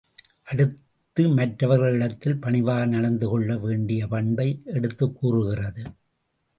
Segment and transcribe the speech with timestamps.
[0.43, 5.83] அடுத்து மற்றவர்களிடத்தில் பணிவாக நடந்து கொள்ள வேண்டிய பண்பை எடுத்துக் கூறுகிறது.